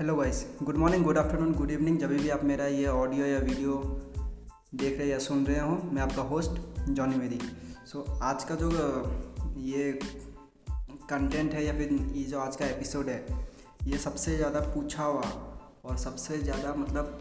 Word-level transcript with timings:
Hello 0.00 0.14
guys 0.16 0.46
good 0.62 0.76
morning 0.76 1.04
good 1.04 1.18
afternoon 1.18 1.52
good 1.52 1.70
evening 1.70 1.98
जब 1.98 2.08
भी 2.08 2.28
आप 2.28 2.44
मेरा 2.44 2.66
ये 2.66 2.86
ऑडियो 2.86 3.26
या 3.26 3.38
वीडियो 3.38 3.72
देख 4.74 4.98
रहे 4.98 5.08
या 5.08 5.18
सुन 5.18 5.44
रहे 5.46 5.60
हो, 5.60 5.90
मैं 5.92 6.02
आपका 6.02 6.22
होस्ट 6.22 6.60
जॉनी 6.90 7.16
मेरी 7.16 7.40
सो 7.86 8.04
आज 8.22 8.44
का 8.44 8.54
जो 8.54 8.70
ये 9.58 9.92
कंटेंट 11.10 11.54
है 11.54 11.64
या 11.66 11.72
फिर 11.72 11.92
ये 11.92 12.24
जो 12.24 12.40
आज 12.40 12.56
का 12.56 12.66
एपिसोड 12.66 13.08
है, 13.08 13.48
ये 13.84 13.98
सबसे 13.98 14.36
ज़्यादा 14.36 14.60
पूछा 14.60 15.04
हुआ 15.04 15.22
और 15.84 15.96
सबसे 15.96 16.38
ज़्यादा 16.38 16.74
मतलब 16.74 17.18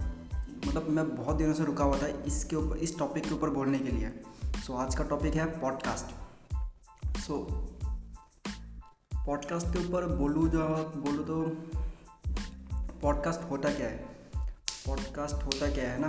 मतलब 0.67 0.89
मैं 0.89 1.15
बहुत 1.15 1.35
दिनों 1.35 1.53
से 1.53 1.65
रुका 1.65 1.83
हुआ 1.83 1.97
था 1.97 2.07
इसके 2.07 2.55
ऊपर, 2.55 2.77
इस 2.77 2.97
टॉपिक 2.99 3.23
के 3.23 3.35
ऊपर 3.35 3.49
बोलने 3.49 3.79
के 3.79 3.91
लिए. 3.91 4.11
सो 4.67 4.73
आज 4.73 4.95
का 4.95 5.03
टॉपिक 5.03 5.33
है 5.33 5.61
पॉडकास्ट 5.61 6.15
सो 7.19 7.45
पॉडकास्ट 9.25 9.67
के 9.67 9.87
ऊपर 9.87 10.05
बोलूँ 10.15 10.49
जो 10.49 10.59
बोलूँ 10.97 11.25
तो 11.25 11.78
पॉडकास्ट 13.01 13.49
होता 13.49 13.69
क्या 13.69 13.87
है? 13.87 13.97
पॉडकास्ट 14.85 15.35
होता 15.35 15.73
क्या 15.73 15.91
है 15.91 16.01
ना? 16.01 16.07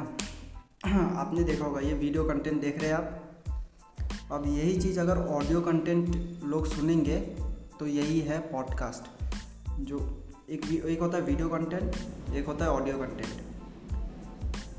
आपने 1.20 1.44
देखा 1.44 1.64
होगा, 1.64 1.80
ये 1.80 1.94
वीडियो 1.94 2.24
कंटेंट 2.24 2.60
देख 2.60 2.78
रहे 2.78 2.90
हैं 2.90 2.96
आप। 2.96 3.26
अब 4.32 4.44
यही 4.46 4.80
चीज़ 4.80 5.00
अगर 5.00 5.18
ऑडियो 5.18 5.60
कंटेंट 5.60 6.16
लोग 6.44 6.66
सुनेंगे 6.66 7.20
तो 7.78 7.86
यही 7.86 8.20
है 8.20 8.38
पॉडकास्ट 8.38 9.24
जो 9.80 10.24
एक 10.50 10.64
एक 10.66 11.00
होता 11.00 11.16
है 11.16 11.24
वीडियो 11.24 11.48
कंटेंट 11.48 11.96
एक 12.34 12.46
होता 12.46 12.64
है 12.64 12.70
ऑडियो 12.70 12.98
कंटेंट 12.98 13.42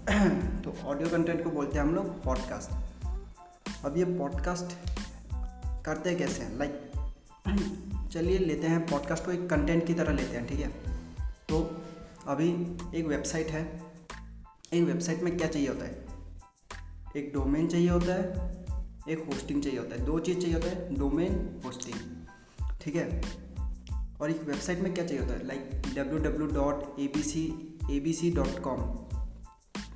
तो 0.64 0.88
ऑडियो 0.88 1.10
कंटेंट 1.10 1.44
को 1.44 1.50
बोलते 1.50 1.78
हैं 1.78 1.86
हम 1.86 1.96
लोग 1.96 2.24
पॉडकास्ट 2.24 2.72
अब 3.86 3.98
ये 3.98 4.06
पॉडकास्ट 4.06 4.78
करते 5.86 6.16
कैसे? 6.16 6.44
हैं 6.44 6.58
लाइक 6.58 6.92
चलिए 8.12 8.38
लेते 8.38 8.68
हैं 8.68 8.88
पॉडकास्ट 8.88 9.26
को 9.26 9.32
एक 9.32 9.50
कंटेंट 9.50 9.88
की 9.88 9.94
तरह 9.94 10.14
लेते 10.14 10.38
हैं, 10.38 10.48
ठीक 10.48 10.60
है? 10.60 10.70
तो 11.50 11.81
अभी 12.28 12.50
एक 12.96 13.06
वेबसाइट 13.06 13.48
है। 13.48 13.62
एक 14.74 14.84
वेबसाइट 14.84 15.22
में 15.24 15.38
क्या 15.38 15.48
चाहिए 15.48 15.68
होता 15.68 15.86
है? 15.86 16.06
एक 17.18 17.32
डोमेन 17.34 17.68
चाहिए 17.68 17.90
होता 17.90 18.14
है, 18.14 18.26
एक 19.10 19.26
होस्टिंग 19.26 19.62
चाहिए 19.64 19.80
होता 19.80 19.96
है। 19.96 20.06
दो 20.06 20.20
चीज़ 20.20 20.40
चाहिए 20.40 20.56
होता 20.56 20.68
है 20.68 20.96
डोमेन 20.96 21.62
होस्टिंग 21.66 22.00
ठीक 22.82 22.96
है? 22.96 23.22
और 24.22 24.32
एक 24.32 24.44
वेबसाइट 24.44 24.80
में 24.80 24.94
क्या 24.94 25.06
चाहिए 25.06 25.24
होता 25.24 25.34
है? 25.34 25.48
Like 25.48 25.72
W 25.96 26.18
W 26.20 26.48
dot 26.48 27.00
A 27.00 27.08
B 27.08 27.24
C 27.24 27.44
A 27.92 28.00
B 28.00 28.14
C 28.14 28.32
dot 28.32 28.60
com 28.60 28.82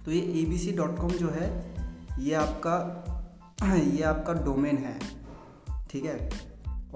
तो 0.05 0.11
ये 0.11 0.41
A 0.41 0.45
B 0.45 0.57
C 0.57 0.71
dot 0.71 0.97
com 0.97 1.09
जो 1.09 1.29
है, 1.29 1.75
ये 2.19 2.33
आपका 2.33 2.75
ये 3.73 4.01
आपका 4.03 4.33
डोमेन 4.33 4.77
है। 4.77 4.99
ठीक 5.89 6.05
है? 6.05 6.29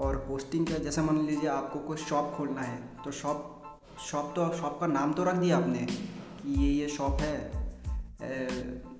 और 0.00 0.26
होस्टिंग 0.28 0.66
का 0.66 0.78
जैसे 0.78 1.02
मान 1.02 1.26
लीजिए 1.26 1.48
आपको 1.48 1.78
कोई 1.78 1.96
शॉप 1.96 2.34
खोलना 2.36 2.60
है 2.60 2.82
तो 3.04 3.10
शॉप 3.12 3.59
शॉप 4.06 4.32
तो 4.36 4.56
शॉप 4.56 4.78
का 4.80 4.86
नाम 4.86 5.12
तो 5.12 5.24
रख 5.24 5.34
दिया 5.34 5.56
आपने 5.58 5.78
कि 5.78 6.60
ये 6.62 6.70
ये 6.72 6.88
शॉप 6.88 7.20
है। 7.20 7.36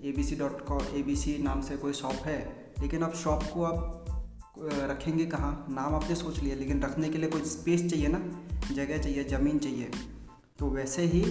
A 0.04 0.12
B 0.16 0.24
C 0.24 0.36
dot 0.36 0.64
com 0.66 0.80
A 0.94 1.02
B 1.02 1.16
C 1.16 1.36
नाम 1.38 1.60
से 1.60 1.76
कोई 1.76 1.92
शॉप 1.92 2.26
है। 2.26 2.72
लेकिन 2.80 3.02
अब 3.02 3.14
शॉप 3.14 3.42
को 3.42 3.64
आप 3.64 3.96
रखेंगे 4.58 5.26
कहाँ? 5.26 5.66
नाम 5.70 5.94
आपने 5.94 6.14
सोच 6.14 6.38
लिया, 6.38 6.56
लेकिन 6.56 6.82
रखने 6.82 7.08
के 7.08 7.18
लिए 7.18 7.30
कोई 7.30 7.44
स्पेस 7.44 7.90
चाहिए 7.90 8.08
ना? 8.08 8.18
जगह 8.74 8.98
चाहिए, 8.98 9.24
ज़मीन 9.24 9.58
चाहिए। 9.58 9.90
तो 10.58 10.68
वैसे 10.70 11.02
ही 11.02 11.22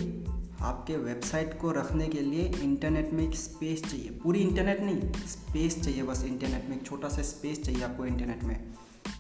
आपके 0.62 0.98
वेबसाइट 0.98 1.60
को 1.62 1.72
रखने 1.72 2.08
के 2.08 2.22
लिए 2.22 2.46
इंटरनेट 2.62 3.12
में 3.14 3.24
एक 3.30 3.36
स्पेस 3.36 3.84
चाहिए। 3.84 4.10
पूरी 4.24 4.40
इंटरनेट 4.40 4.82
नहीं 4.82 5.12
स्पेस 5.28 5.80
चाहिए 5.84 6.04
बस 6.04 6.24
इंटरनेट 6.24 6.70
में। 6.70 6.76
एक 6.78 6.86
छोटा 6.86 7.10
सा 7.10 7.22
स्पेस 7.22 7.64
चाहिए 7.64 7.84
आपको 7.84 8.06
इंटरनेट 8.06 8.44
में। 8.44 8.74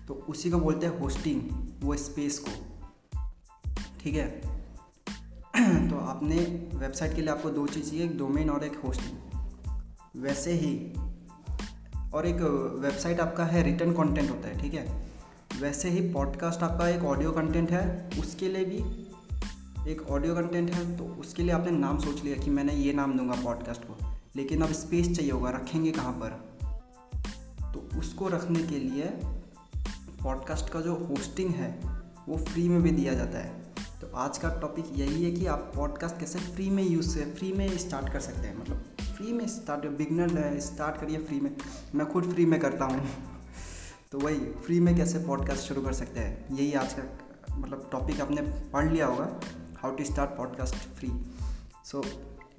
तो 0.07 0.13
उसी 0.29 0.49
को 0.49 0.57
बोलते 0.57 0.87
हैं 0.87 0.99
होस्टिंग 0.99 1.41
वो 1.81 1.95
स्पेस 1.95 2.39
को। 2.39 2.51
ठीक 4.01 4.15
है? 4.15 4.27
तो 5.89 5.97
आपने 5.97 6.35
वेबसाइट 6.75 7.15
के 7.15 7.21
लिए 7.21 7.29
आपको 7.29 7.49
दो 7.49 7.67
चीज़ 7.67 7.89
चाहिए, 7.89 8.05
एक 8.05 8.17
डोमेन 8.17 8.49
और 8.49 8.63
एक 8.63 8.79
होस्टिंग 8.85 10.21
वैसे 10.23 10.53
ही, 10.53 10.93
और 12.13 12.25
एक 12.27 12.41
वेबसाइट 12.81 13.19
आपका 13.19 13.45
है 13.45 13.63
रिटर्न 13.63 13.93
कंटेंट 13.93 14.29
होता 14.29 14.47
है, 14.47 14.61
ठीक 14.61 14.73
है? 14.73 15.07
वैसे 15.61 15.89
ही 15.89 16.09
पॉडकास्ट 16.13 16.63
आपका 16.63 16.87
एक 16.89 17.03
ऑडियो 17.03 17.31
कंटेंट 17.31 17.71
है, 17.71 18.09
उसके 18.19 18.49
लिए 18.49 18.65
भी 18.65 19.91
एक 19.91 20.01
ऑडियो 20.09 20.35
कंटेंट 20.35 20.71
है 20.71 20.97
तो 20.97 21.03
उसके 21.03 21.43
लिए 21.43 21.51
आपने 21.51 21.71
नाम 21.71 21.99
सोच 21.99 22.23
लिया 22.23 22.35
कि 22.35 22.49
मैंने 22.49 22.73
ये 22.73 22.93
नाम 22.93 23.17
दूँगा 23.17 23.35
पॉडकास्ट 23.43 23.81
को। 23.81 23.97
लेकिन 24.35 24.61
अब 24.61 24.71
स्पेस 24.71 25.15
चाहिए 25.15 25.31
होगा, 25.31 25.49
रखेंगे 25.49 25.91
कहाँ 25.91 26.13
पर? 26.13 26.29
तो 27.73 27.99
उसको 27.99 28.27
रखने 28.27 28.63
के 28.63 28.79
लिए 28.79 29.05
पॉडकास्ट 30.23 30.69
का 30.69 30.81
जो 30.81 30.95
होस्टिंग 30.95 31.49
है, 31.49 31.79
वो 32.29 32.37
फ्री 32.37 32.69
में 32.69 32.81
भी 32.81 32.91
दिया 32.91 33.13
जाता 33.13 33.39
है। 33.39 33.68
तो 34.01 34.07
आज 34.15 34.37
का 34.37 34.49
टॉपिक 34.49 34.85
यही 34.95 35.23
है 35.23 35.31
कि 35.31 35.45
आप 35.45 35.71
पॉडकास्ट 35.75 36.19
कैसे 36.19 36.39
फ्री 36.39 36.69
में 36.69 36.83
यूज़ 36.83 37.19
फ्री 37.19 37.53
में 37.53 37.77
स्टार्ट 37.77 38.13
कर 38.13 38.19
सकते 38.19 38.41
हैं। 38.41 38.57
मतलब 38.57 38.85
फ्री 39.01 39.33
में 39.33 39.47
स्टार्ट 39.47 39.85
बिगनर 39.85 40.59
स्टार्ट 40.59 41.01
करिए 41.01 41.17
फ्री 41.17 41.39
में। 41.39 41.57
मैं 41.95 42.11
खुद 42.11 42.23
फ्री 42.23 42.45
में 42.45 42.59
करता 42.59 42.85
हूँ। 42.85 43.09
तो 44.11 44.19
वही 44.19 44.35
फ्री 44.35 44.79
में 44.79 44.95
कैसे 44.95 45.19
पॉडकास्ट 45.19 45.61
शुरू 45.61 45.81
कर 45.81 45.93
सकते 45.93 46.19
हैं? 46.19 46.55
यही 46.55 46.73
आज 46.73 46.93
का 46.93 47.57
मतलब 47.57 47.89
टॉपिक 47.91 48.21
आपने 48.21 48.41
पढ़ 48.41 48.91
लिया 48.91 49.05
होगा 49.05 49.39
how 49.77 49.95
to 49.95 50.03
start 50.03 50.31
podcast 50.31 50.75
free 50.75 51.31
so 51.85 52.05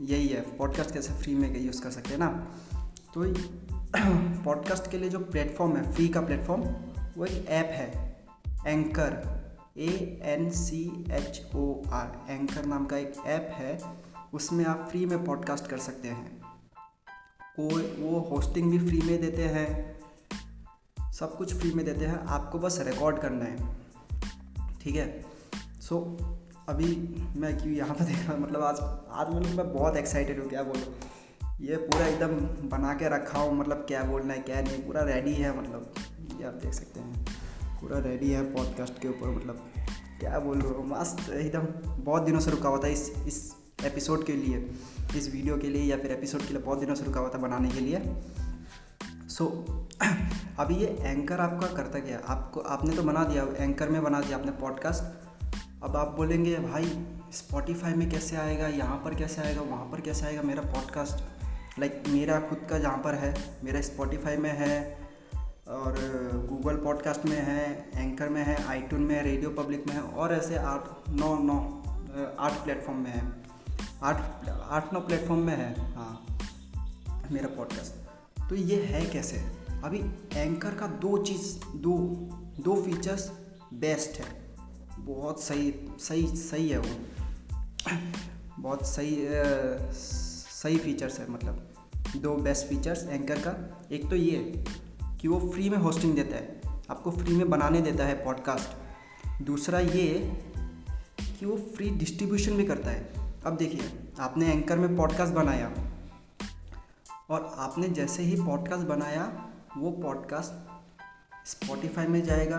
यही 0.00 0.28
है 0.28 0.56
पॉडकास्ट 0.56 0.94
कैसे 0.94 1.14
फ्री 1.14 1.34
में 1.34 1.60
यूज़ 1.60 1.82
कर 1.82 1.90
सकते 1.90 2.10
हैं 2.10 2.18
ना? 2.18 2.28
तो 3.14 3.34
पॉडकास्ट 4.42 4.86
के 4.90 4.98
लिए 4.98 5.10
जो 5.10 5.18
प्लेटफॉर्म 5.18 5.76
है 5.76 5.92
फ्री 5.92 6.08
का 6.08 6.20
प्लेटफॉर्म 6.20 6.62
वो 7.18 7.24
एक 7.24 7.46
ऐप 7.46 7.66
है 7.66 8.20
anchor 8.66 9.40
A 9.76 10.20
N 10.22 10.50
C 10.50 11.06
H 11.10 11.46
O 11.54 11.82
R 11.90 12.26
anchor 12.28 12.64
नाम 12.64 12.86
का 12.86 12.96
एक 12.96 13.12
ऐप 13.26 13.48
है 13.52 13.78
उसमें 14.34 14.64
आप 14.64 14.88
फ्री 14.90 15.06
में 15.06 15.24
पॉडकास्ट 15.24 15.66
कर 15.66 15.78
सकते 15.78 16.08
हैं। 16.08 16.42
कोई 17.60 17.82
वो 17.98 18.20
होस्टिंग 18.20 18.70
भी 18.70 18.78
फ्री 18.78 19.00
में 19.02 19.20
देते 19.20 19.42
हैं 19.42 20.00
सब 21.12 21.36
कुछ 21.36 21.54
फ्री 21.54 21.70
में 21.70 21.84
देते 21.84 22.06
हैं 22.06 22.18
आपको 22.18 22.58
बस 22.58 22.78
रिकॉर्ड 22.80 23.18
करना 23.18 23.44
है। 23.44 23.76
ठीक 24.82 24.96
है? 24.96 25.24
सो 25.80 26.16
so, 26.20 26.26
अभी 26.68 27.14
मैं 27.36 27.58
क्यों 27.58 27.74
यहाँ 27.74 27.94
पर 27.94 28.04
देख 28.04 28.16
रहा 28.16 28.32
हूँ? 28.32 28.40
मतलब 28.40 28.62
आज 28.62 28.80
आज 29.10 29.34
मतलब 29.34 29.56
मैं 29.56 29.72
बहुत 29.74 29.96
एक्साइटेड 29.96 30.40
हूँ 30.40 30.48
क्या 30.48 30.62
बोलूँ? 30.62 30.94
ये 31.60 31.76
पूरा 31.76 32.06
एकदम 32.06 32.28
बना 32.68 32.94
के 32.94 33.08
रखा 33.08 33.38
हूँ 33.38 33.54
मतलब 33.54 33.76
क्या 33.76 34.02
बोलना 34.02 34.34
है 34.34 34.40
क्या 34.40 34.60
नहीं 34.60 34.82
पूरा 34.82 35.02
रेडी 35.02 35.32
है 35.32 35.60
मतलब 35.60 35.94
ये 36.40 36.46
आप 36.46 36.54
देख 36.54 36.74
सकते 36.74 37.00
हैं। 37.00 37.26
पूरा 37.80 37.98
रेडी 37.98 38.30
है 38.30 38.54
पॉडकास्ट 38.54 39.00
के 39.00 39.08
ऊपर 39.08 39.30
मतलब 39.30 39.70
क्या 40.20 40.38
बोल 40.38 40.60
रहा 40.60 40.72
हूँ 40.72 40.88
मस्त 40.88 41.30
एकदम 41.30 41.90
बहुत 42.04 42.22
दिनों 42.22 42.40
से 42.40 42.50
रुका 42.50 42.68
हुआ 42.68 42.78
था 42.78 42.88
इस 42.88 43.12
इस 43.26 43.54
एपिसोड 43.84 44.24
के 44.24 44.32
लिए 44.32 44.74
इस 45.16 45.32
वीडियो 45.34 45.56
के 45.56 45.68
लिए 45.68 45.82
या 45.82 45.96
फिर 45.96 46.10
एपिसोड 46.10 46.40
के 46.40 46.48
लिए 46.48 46.62
बहुत 46.62 46.78
दिनों 46.78 46.94
से 46.94 47.04
रुका 47.04 47.20
हुआ 47.20 47.28
था 47.28 47.38
बनाने 47.38 47.70
के 47.70 47.80
लिए। 47.80 48.02
सो 49.28 49.66
so, 49.68 50.06
अभी 50.58 50.74
ये 50.74 50.86
एंकर 51.00 51.40
आपका 51.40 51.66
करता 51.66 51.98
क्या? 51.98 52.20
आपको 52.26 52.60
आपने 52.60 52.96
तो 52.96 53.02
बना 53.02 53.24
दिया 53.24 53.64
एंकर 53.64 53.88
में 53.88 54.02
बना 54.02 54.20
दिया 54.20 54.38
आपने 54.38 54.52
पॉडकास्ट 54.52 55.04
अब 55.84 55.96
आप 55.96 56.14
बोलेंगे 56.16 56.56
भाई 56.56 57.06
स्पॉटिफाई 57.32 57.92
में 57.92 58.10
कैसे 58.10 58.36
आएगा? 58.36 58.66
यहाँ 58.66 58.96
पर 58.96 59.14
कैसे 59.14 59.42
आएगा? 59.42 59.60
वहाँ 59.60 59.84
पर 59.84 60.00
कैसे 60.00 60.26
आएगा 60.26 60.42
मेरा 60.42 60.62
पॉडकास्ट 60.62 61.24
लाइक 61.78 62.02
like, 62.02 62.14
मेरा 62.14 62.40
खुद 62.40 62.66
का 62.70 62.78
जहाँ 62.78 62.98
पर 62.98 63.14
है 63.14 63.58
मेरा 63.64 63.80
स्पॉटिफाई 63.80 64.36
में 64.36 64.58
है 64.58 64.99
और 65.70 65.94
गूगल 66.48 66.76
पॉडकास्ट 66.76 67.24
में 67.24 67.36
है 67.36 67.90
एंकर 67.94 68.28
में 68.28 68.44
है 68.44 68.66
आईटून 68.66 69.00
में 69.00 69.14
है 69.14 69.22
रेडियो 69.22 69.50
पब्लिक 69.50 69.86
में 69.86 69.94
है 69.94 70.00
और 70.00 70.34
ऐसे 70.34 70.56
आठ, 70.56 71.10
नौ 71.10 71.38
नौ 71.38 71.82
आठ 72.38 72.52
प्लेटफॉर्म 72.52 72.98
में 72.98 73.10
है। 73.10 73.32
आठ 74.02 74.48
आठ, 74.48 74.92
नौ 74.92 75.00
प्लेटफॉर्म 75.00 75.40
में 75.40 75.56
है 75.56 75.94
हाँ 75.94 76.26
मेरा 77.30 77.48
पॉडकास्ट 77.48 77.92
तो 78.48 78.54
ये 78.54 78.82
है 78.82 79.06
कैसे? 79.06 79.36
अभी 79.84 80.02
एंकर 80.38 80.74
का 80.74 80.86
दो 80.86 81.18
चीज़, 81.18 81.58
दो 81.76 81.98
दो 82.62 82.82
फीचर्स 82.82 83.32
बेस्ट 83.74 84.20
है। 84.20 84.56
बहुत 84.98 85.42
सही 85.42 85.74
सही 85.98 86.36
सही 86.36 86.68
है 86.68 86.78
वो। 86.78 86.96
बहुत 88.58 88.86
सही 88.86 89.28
सही 90.52 90.78
फीचर्स 90.78 91.18
है 91.18 91.30
मतलब। 91.30 91.68
दो 92.16 92.34
बेस्ट 92.34 92.66
फीचर्स 92.66 93.04
एंकर 93.04 93.38
का। 93.38 93.80
एक 93.92 94.10
तो 94.10 94.16
ये 94.16 94.64
कि 95.20 95.28
वो 95.28 95.50
फ्री 95.50 95.70
में 95.70 95.78
होस्टिंग 95.78 96.14
देता 96.14 96.36
है, 96.36 96.60
आपको 96.90 97.10
फ्री 97.10 97.36
में 97.36 97.50
बनाने 97.50 97.80
देता 97.80 98.04
है 98.04 98.24
पॉडकास्ट 98.24 99.42
दूसरा 99.42 99.78
ये 99.78 100.38
कि 101.20 101.46
वो 101.46 101.56
फ्री 101.56 101.90
डिस्ट्रीब्यूशन 101.90 102.56
भी 102.56 102.64
करता 102.64 102.90
है। 102.90 103.34
अब 103.46 103.56
देखिए, 103.56 103.80
आपने 104.20 104.52
एंकर 104.52 104.78
में 104.78 104.96
पॉडकास्ट 104.96 105.32
बनाया 105.32 105.70
और 107.30 107.54
आपने 107.58 107.88
जैसे 107.88 108.22
ही 108.22 108.42
पॉडकास्ट 108.42 108.86
बनाया, 108.86 109.48
वो 109.78 109.90
पॉडकास्ट 109.90 110.70
स्पॉटिफाई 111.46 112.06
में 112.06 112.22
जाएगा 112.22 112.58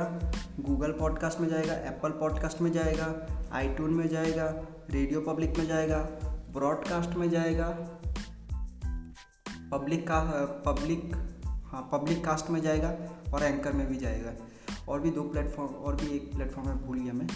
गूगल 0.60 0.92
पॉडकास्ट 0.92 1.40
में 1.40 1.50
जाएगा 1.50 1.74
एप्पल 1.74 2.10
पॉडकास्ट 2.10 2.62
में 2.62 2.72
जाएगा 2.72 3.28
आईटून 3.52 3.94
में 3.94 4.08
जाएगा 4.08 4.46
रेडियो 4.90 5.22
पब्लिक 5.22 5.58
में 5.58 5.68
जाएगा 5.68 5.98
ब्रॉडकास्ट 6.54 7.10
में 7.10 7.30
जाएगा 7.30 7.70
पब्लिक 9.72 10.04
का 10.08 10.20
पब्लिक 10.66 11.31
हाँ 11.72 11.82
पब्लिक 11.92 12.24
कास्ट 12.26 12.50
में 12.50 12.62
जाएगा 12.62 12.90
और 13.34 13.44
एंकर 13.44 13.74
में 13.74 13.88
भी 13.88 13.98
जाएगा। 13.98 14.34
और 14.90 15.00
भी 15.00 15.12
दो 15.12 15.22
प्लेटफॉर्म 15.24 15.74
और 15.74 15.96
भी 15.96 16.16
एक 16.16 16.34
प्लेटफॉर्म 16.34 16.70
है, 16.70 16.76
भूल 16.86 17.00
गया 17.00 17.14
मैं। 17.14 17.28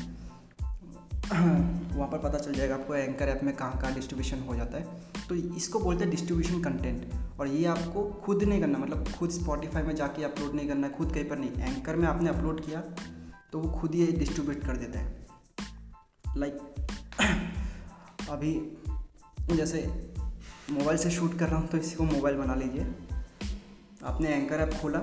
वहाँ 1.95 2.09
पर 2.09 2.17
पता 2.17 2.37
चल 2.37 2.53
जाएगा 2.53 2.75
आपको 2.75 2.95
एंकर 2.95 3.27
ऐप 3.27 3.43
में 3.43 3.55
कहाँ 3.55 3.79
कहाँ 3.81 3.93
डिस्ट्रीब्यूशन 3.93 4.39
हो 4.39 4.55
जाता 4.55 4.77
है। 4.77 4.83
तो 5.29 5.35
इसको 5.35 5.79
बोलते 5.79 6.03
हैं 6.03 6.11
डिस्ट्रीब्यूशन 6.11 6.61
कंटेंट 6.61 7.39
और 7.39 7.47
ये 7.47 7.65
आपको 7.65 8.03
खुद 8.25 8.43
नहीं 8.43 8.59
करना 8.61 8.79
मतलब 8.79 9.07
खुद 9.17 9.29
स्पॉटिफाई 9.29 9.83
में 9.83 9.95
जाके 9.95 10.23
अपलोड 10.23 10.53
नहीं 10.53 10.67
करना, 10.67 10.89
खुद 10.89 11.13
कहीं 11.13 11.29
पर 11.29 11.37
नहीं। 11.37 11.51
एंकर 11.51 11.95
में 11.95 12.07
आपने 12.07 12.29
अपलोड 12.29 12.65
किया 12.65 12.81
तो 13.51 13.59
वो 13.59 13.69
खुद 13.79 13.95
ही 13.95 14.07
डिस्ट्रीब्यूट 14.11 14.63
कर 14.65 14.77
देता 14.77 14.99
है। 14.99 15.25
लाइक 16.37 16.57
अभी 18.29 18.53
जैसे 19.51 19.81
मोबाइल 20.71 20.97
से 20.97 21.11
शूट 21.11 21.37
कर 21.39 21.47
रहा 21.47 21.59
हूँ 21.59 21.67
तो 21.67 21.77
इसी 21.77 21.95
को 21.95 22.03
मोबाइल 22.03 22.35
बना 22.35 22.55
लीजिए। 22.55 22.85
आपने 24.05 24.29
एंकर 24.29 24.55
ऐप 24.55 24.81
खोला। 24.81 24.99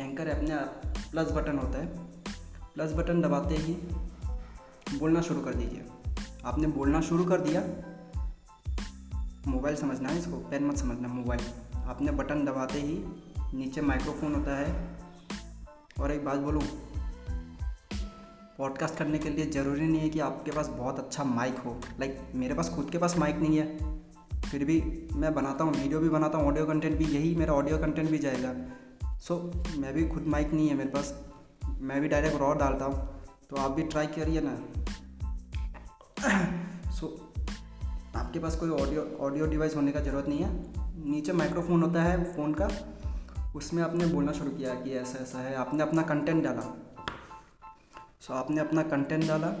एंकर 0.00 0.28
ऐप 0.28 0.48
में 0.48 0.66
प्लस 1.10 1.30
बटन 1.30 1.58
होता 1.58 1.78
है। 1.78 1.86
प्लस 2.74 2.92
बटन 2.92 3.22
दबाते 3.22 3.54
ही 3.56 3.72
बोलना 4.98 5.20
शुरू 5.20 5.40
कर 5.40 5.54
दीजिए। 5.54 5.84
आपने 6.44 6.66
बोलना 6.66 7.00
शुरू 7.00 7.24
कर 7.24 7.40
दिया। 7.40 7.62
मोबाइल 9.50 9.76
समझना 9.76 10.08
है 10.08 10.18
इसको, 10.18 10.36
पेन 10.36 10.64
मत 10.64 10.76
समझना, 10.76 11.08
मोबाइल। 11.08 11.40
आपने 11.76 12.12
बटन 12.12 12.44
दबाते 12.44 12.80
ही 12.80 13.04
नीचे 13.54 13.80
माइक्रोफोन 13.80 14.34
होता 14.34 14.56
है। 14.56 14.98
और 16.00 16.12
एक 16.12 16.24
बात 16.24 16.38
बोलूँ 16.38 16.62
पॉडकास्ट 18.58 18.96
करने 18.96 19.18
के 19.18 19.30
लिए 19.30 19.50
ज़रूरी 19.50 19.86
नहीं 19.86 20.00
है 20.00 20.08
कि 20.08 20.20
आपके 20.20 20.50
पास 20.50 20.68
बहुत 20.68 20.98
अच्छा 20.98 21.24
माइक 21.24 21.58
हो। 21.58 21.80
लाइक 22.00 22.32
मेरे 22.34 22.54
पास 22.54 22.68
खुद 22.68 22.90
के 22.90 22.98
पास 22.98 23.16
माइक 23.16 23.36
नहीं 23.36 23.58
है। 23.58 23.97
फिर 24.50 24.64
भी 24.64 24.82
मैं 25.14 25.34
बनाता 25.34 25.64
हूँ 25.64 25.72
वीडियो 25.74 26.00
भी 26.00 26.08
बनाता 26.08 26.38
हूँ 26.38 26.46
ऑडियो 26.46 26.66
कंटेंट 26.66 26.96
भी 26.98 27.04
यही 27.04 27.34
मेरा 27.36 27.54
ऑडियो 27.54 27.78
कंटेंट 27.78 28.10
भी 28.10 28.18
जाएगा। 28.18 28.54
सो 29.18 29.34
so, 29.34 29.76
मैं 29.76 29.92
भी 29.94 30.06
खुद 30.08 30.26
माइक 30.26 30.52
नहीं 30.52 30.68
है 30.68 30.74
मेरे 30.74 30.90
पास 30.90 31.14
मैं 31.80 32.00
भी 32.00 32.08
डायरेक्ट 32.08 32.36
रॉ 32.36 32.52
डालता 32.54 32.84
हूँ 32.84 33.08
तो 33.50 33.56
आप 33.56 33.70
भी 33.70 33.82
ट्राई 33.82 34.06
करिए 34.06 34.40
ना। 34.44 34.54
सो 36.90 37.06
so, 37.06 38.16
आपके 38.16 38.38
पास 38.38 38.56
कोई 38.56 38.70
ऑडियो 38.70 39.02
ऑडियो 39.20 39.46
डिवाइस 39.46 39.76
होने 39.76 39.92
का 39.92 40.00
ज़रूरत 40.00 40.28
नहीं 40.28 40.38
है। 40.38 40.50
नीचे 41.10 41.32
माइक्रोफोन 41.32 41.82
होता 41.82 42.02
है 42.02 42.22
फ़ोन 42.36 42.54
का 42.54 42.68
उसमें 43.56 43.82
आपने 43.82 44.06
बोलना 44.06 44.32
शुरू 44.32 44.50
किया 44.50 44.74
कि 44.74 44.90
ऐसा 44.90 45.18
ऐसा 45.18 45.38
है 45.38 45.54
आपने 45.56 45.82
अपना 45.82 46.02
कंटेंट 46.02 46.44
डाला। 46.44 46.62
सो 48.20 48.32
so, 48.32 48.38
आपने 48.38 48.60
अपना 48.60 48.82
कंटेंट 48.82 49.26
डाला। 49.28 49.54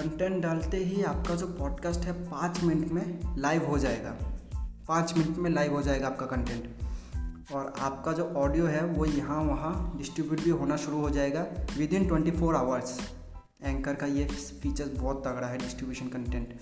कंटेंट 0.00 0.42
डालते 0.42 0.76
ही 0.76 1.02
आपका 1.02 1.34
जो 1.34 1.46
पॉडकास्ट 1.46 2.00
है 2.00 2.12
पाँच 2.24 2.62
मिनट 2.64 2.92
में 2.92 3.36
लाइव 3.38 3.66
हो 3.66 3.78
जाएगा। 3.78 4.10
पाँच 4.88 5.12
मिनट 5.16 5.36
में 5.36 5.50
लाइव 5.50 5.74
हो 5.74 5.82
जाएगा 5.82 6.06
आपका 6.06 6.26
कंटेंट 6.26 7.52
और 7.52 7.72
आपका 7.80 8.12
जो 8.12 8.24
ऑडियो 8.36 8.66
है 8.66 8.84
वो 8.84 9.04
यहाँ 9.06 9.42
वहाँ 9.44 9.72
डिस्ट्रीब्यूट 9.96 10.40
भी 10.40 10.50
होना 10.50 10.76
शुरू 10.76 11.00
हो 11.00 11.10
जाएगा 11.10 11.44
within 11.92 12.08
twenty 12.08 12.30
four 12.30 12.56
hours 12.56 12.98
anchor 13.62 13.94
का 13.94 14.06
ये 14.06 14.24
फीचर्स 14.62 14.96
बहुत 14.98 15.22
तगड़ा 15.26 15.46
है 15.46 15.58
डिस्ट्रीब्यूशन 15.58 16.08
कंटेंट 16.08 16.58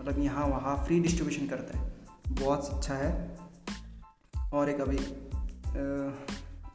मतलब 0.00 0.22
यहाँ 0.22 0.46
वहाँ 0.46 0.76
फ्री 0.84 1.00
डिस्ट्रीब्यूशन 1.00 1.46
करता 1.46 1.78
है। 1.78 1.92
बहुत 2.30 2.70
अच्छा 2.74 2.94
है। 2.94 3.10
और 4.52 4.70
एक 4.70 4.80
अभी 4.80 4.96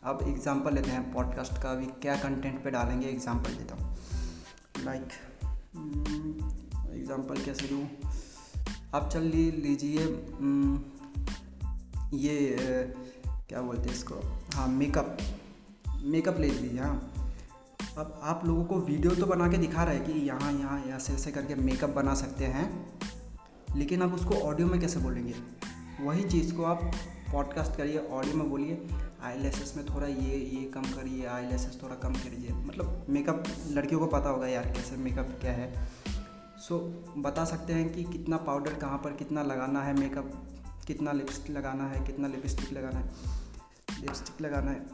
अब 0.04 0.26
एग्ज़ाम्पल 0.28 0.74
लेते 0.74 0.90
हैं 0.90 1.12
पॉडकास्ट 1.14 1.62
का। 1.64 1.72
अभी 1.72 1.86
क्या 2.02 2.16
कंटेंट 2.20 2.64
पे 2.64 2.72
डालेंगे? 2.72 3.08
एग्ज़ाम्पल 3.08 3.54
देता 3.54 3.76
हूँ। 3.76 3.96
लाइक 4.86 5.08
एग्ज़ाम्पल 7.12 7.44
कैसे 7.44 7.68
दूँ 7.68 7.88
आप 8.96 9.10
चल 9.10 9.22
ली, 9.22 9.50
लीजिए 9.52 10.04
ये 12.18 12.94
क्या 13.50 13.62
बोलते 13.62 13.82
हैं 13.82 13.96
इसको? 13.96 14.16
हाँ 14.56 14.68
मेकअप 14.68 15.18
मेकअप 16.04 16.40
ले 16.40 16.48
लीजिए 16.50 16.80
हाँ। 16.80 17.14
अब 17.98 18.20
आप 18.24 18.46
लोगों 18.46 18.64
को 18.66 18.76
वीडियो 18.82 19.16
तो 19.16 19.26
बना 19.26 19.48
के 19.48 19.58
दिखा 19.58 19.84
रहा 19.84 19.94
है 19.94 20.00
कि 20.00 20.12
यहाँ 20.20 20.52
यहाँ, 20.54 20.82
ऐसे 20.88 21.14
ऐसे 21.14 21.32
करके 21.32 21.56
मेकअप 21.56 21.90
बना 21.90 22.14
सकते 22.14 22.46
हैं। 22.46 22.66
लेकिन 23.76 24.02
आप 24.02 24.14
उसको 24.14 24.36
ऑडियो 24.42 24.68
में 24.68 24.80
कैसे 24.82 25.00
बोलेंगे? 25.00 25.34
वही 26.02 26.24
चीज़ 26.24 26.54
को 26.56 26.64
आप 26.64 26.92
पॉडकास्ट 27.32 27.76
करिए 27.78 28.08
ऑडियो 28.12 28.36
में 28.36 28.50
बोलिए 28.50 28.88
आई 29.24 29.52
में 29.78 29.86
थोड़ा 29.86 30.08
ये 30.08 30.38
ये 30.38 30.64
कम 30.66 30.84
करिए 30.84 31.26
आई 31.26 31.58
थोड़ा 31.84 31.96
कम 31.96 32.14
करिए। 32.14 32.54
मतलब 32.56 33.06
मेकअप 33.10 33.44
लड़कियों 33.72 34.00
को 34.00 34.08
पता 34.08 34.30
होगा 34.30 34.48
यार 34.48 34.72
कैसे 34.74 34.98
मेकअप 34.98 35.38
क्या 35.42 35.52
है। 35.52 35.74
सो 36.62 37.06
बता 37.18 37.46
सकते 37.46 37.74
हैं 37.74 37.94
कि 37.94 38.04
कितना 38.04 38.38
पाउडर 38.38 38.74
कहाँ 38.74 38.98
पर 38.98 39.14
कितना 39.14 39.44
लगाना 39.44 39.82
है 39.82 39.94
मेकअप 39.94 40.32
कितना 40.88 41.12
लिपस्टिक 41.12 41.58
लगाना 41.58 41.88
है, 41.88 42.06
कितना 42.06 42.28
लिपस्टिक 42.28 42.74
लगाना 42.74 43.00
है? 43.00 43.12
लिपस्टिक 44.02 44.42
लगाना 44.42 44.72
है। 44.72 44.86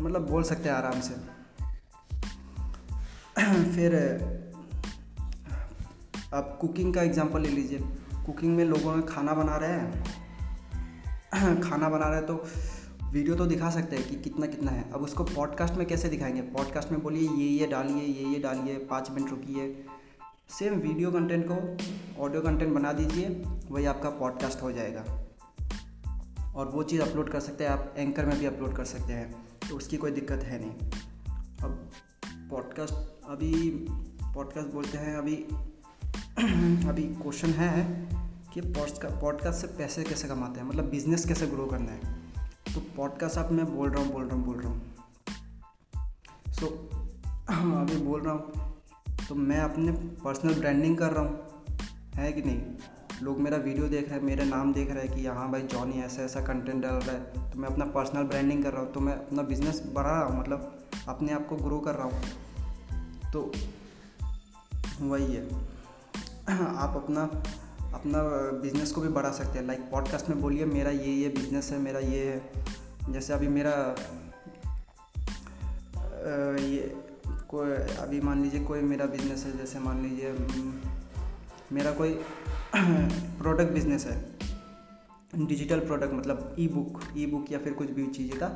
मतलब 0.00 0.30
बोल 0.30 0.42
सकते 0.42 0.68
हैं 0.68 0.76
आराम 0.76 1.00
से। 1.00 1.14
फिर, 3.74 3.94
आप 6.34 6.58
कुकिंग 6.60 6.94
का 6.94 7.02
एग्जांपल 7.02 7.40
ले 7.40 7.48
लीजिए। 7.48 7.84
कुकिंग 8.26 8.56
में 8.56 8.64
लोगों 8.64 9.02
खाना 9.02 9.34
बना 9.34 9.56
रहे 9.56 9.70
हैं। 9.70 10.04
खाना 11.60 11.88
बना 11.88 12.06
रहे 12.06 12.16
हैं 12.16 12.26
तो 12.26 12.44
वीडियो 13.10 13.36
तो 13.36 13.46
दिखा 13.46 13.70
सकते 13.70 13.96
हैं 13.96 14.08
कि 14.08 14.16
कितना 14.16 14.46
कितना 14.46 14.70
है। 14.70 14.92
अब 14.92 15.00
उसको 15.00 15.24
पॉडकास्ट 15.24 15.74
में 15.74 15.86
कैसे 15.86 16.08
दिखाएँगे? 16.08 16.42
पॉडकास्ट 16.42 16.90
में 16.90 17.02
बोलिए, 17.02 17.28
ये 17.28 17.36
ये 17.36 17.66
डालिए, 17.66 17.96
ये 17.96 18.34
ये 18.34 18.38
डालिए, 18.38 18.78
पाँच 18.78 19.10
मिनट 19.10 19.30
रुकिए। 19.30 19.86
सेम 20.50 20.74
वीडियो 20.74 21.10
कंटेंट 21.10 21.44
को 21.50 22.22
ऑडियो 22.22 22.40
कंटेंट 22.42 22.72
बना 22.74 22.92
दीजिए, 22.92 23.28
वही 23.70 23.84
आपका 23.84 24.10
पॉडकास्ट 24.10 24.62
हो 24.62 24.70
जाएगा। 24.72 25.04
और 26.56 26.68
वो 26.68 26.82
चीज़ 26.82 27.02
अपलोड 27.02 27.30
कर 27.30 27.40
सकते 27.40 27.64
हैं 27.64 27.70
आप, 27.70 27.94
एंकर 27.96 28.26
में 28.26 28.38
भी 28.38 28.46
अपलोड 28.46 28.76
कर 28.76 28.84
सकते 28.84 29.12
हैं 29.12 29.30
तो 29.68 29.76
उसकी 29.76 29.96
कोई 29.96 30.10
दिक्कत 30.10 30.44
है 30.44 30.58
नहीं। 30.60 30.70
अब 31.64 31.90
पॉडकास्ट, 32.50 32.94
अभी 33.24 33.70
पॉडकास्ट 34.34 34.68
बोलते 34.68 34.98
हैं, 34.98 35.16
अभी 35.16 35.36
अभी 36.88 37.02
क्वेश्चन 37.02 37.50
है 37.50 37.84
कि 38.54 38.60
पॉडकास्ट 38.60 39.60
से 39.60 39.66
पैसे 39.66 40.04
कैसे 40.04 40.28
कमाते 40.28 40.60
हैं 40.60 40.66
मतलब 40.68 40.90
बिज़नेस 40.90 41.26
कैसे 41.26 41.46
ग्रो 41.46 41.66
करना 41.66 41.92
है। 41.92 42.14
तो 42.74 42.80
पॉडकास्ट 42.96 43.38
आप, 43.38 43.52
मैं 43.52 43.66
बोल 43.76 43.90
रहा 43.90 44.04
हूँ, 44.04 44.12
बोल 44.12 44.24
रहा 44.24 44.36
हूँ, 44.36 44.44
बोल 44.44 44.60
रहा 44.60 44.72
हूँ। 44.72 44.94
सो 46.52 46.66
अभी 47.80 47.96
बोल 47.96 48.20
रहा 48.20 48.34
हूँ 48.34 48.63
तो 49.28 49.34
मैं 49.34 49.60
अपने 49.60 49.92
पर्सनल 49.92 50.54
ब्रांडिंग 50.54 50.98
कर 50.98 51.10
रहा 51.10 51.22
हूँ। 51.22 51.40
है 52.14 52.32
कि 52.32 52.42
नहीं? 52.42 52.62
लोग 53.22 53.40
मेरा 53.40 53.56
वीडियो 53.56 53.88
देख 53.88 54.08
रहे 54.08 54.18
हैं, 54.18 54.26
मेरा 54.26 54.44
नाम 54.44 54.72
देख 54.72 54.90
रहे 54.90 55.06
हैं 55.06 55.14
कि 55.14 55.26
हाँ 55.26 55.52
भाई 55.52 55.62
जॉनी 55.62 56.02
ऐसा 56.02 56.22
ऐसा 56.22 56.40
कंटेंट 56.40 56.82
डाल 56.82 56.94
रहा 56.94 57.16
है। 57.16 57.52
तो 57.52 57.58
मैं 57.58 57.68
अपना 57.68 57.84
पर्सनल 57.84 58.22
ब्रांडिंग 58.22 58.64
कर 58.64 58.72
रहा 58.72 58.82
हूँ। 58.82 58.92
तो 58.92 59.00
मैं 59.00 59.14
अपना 59.14 59.42
बिज़नेस 59.42 59.82
बढ़ा 59.92 60.10
रहा 60.10 60.24
हूँ 60.24 60.40
मतलब 60.40 60.78
अपने 61.08 61.32
आप 61.32 61.46
को 61.48 61.56
ग्रो 61.56 61.78
कर 61.78 61.94
रहा 61.94 62.06
हूँ। 62.06 62.22
तो 63.32 63.52
वही 65.00 65.34
है। 65.34 65.48
आप 66.76 66.96
अपना 66.96 67.42
अपना 67.94 68.22
बिज़नेस 68.60 68.92
को 68.92 69.00
भी 69.00 69.08
बढ़ा 69.08 69.30
सकते 69.30 69.58
हैं। 69.58 69.66
लाइक 69.66 69.80
पॉडकास्ट 69.80 70.28
में 70.28 70.40
बोलिए, 70.40 70.64
मेरा 70.64 70.90
ये 70.90 71.12
ये 71.12 71.28
बिज़नेस 71.28 71.70
है, 71.72 71.78
मेरा 71.78 71.98
ये 71.98 72.32
है। 72.32 72.52
जैसे 73.12 73.32
अभी 73.32 73.48
मेरा 73.48 73.94
ये 76.56 77.03
कोई 77.54 77.72
अभी 77.96 78.20
मान 78.20 78.42
लीजिए 78.42 78.60
कोई 78.64 78.80
मेरा 78.82 79.06
बिज़नेस 79.06 79.44
है, 79.46 79.56
जैसे 79.58 79.78
मान 79.78 80.02
लीजिए 80.02 80.32
मेरा 81.72 81.90
कोई 81.92 82.14
प्रोडक्ट 82.76 83.72
बिज़नेस 83.72 84.06
है 84.06 85.46
डिजिटल 85.46 85.80
प्रोडक्ट 85.80 86.14
मतलब 86.14 86.56
ई 86.58 86.66
बुक 86.68 87.00
ई 87.16 87.26
बुक 87.26 87.52
या 87.52 87.58
फिर 87.58 87.72
कुछ 87.72 87.90
भी 87.90 88.06
चीज़ 88.06 88.36
का 88.38 88.48